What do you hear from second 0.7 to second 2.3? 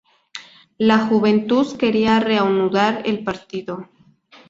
La Juventus quería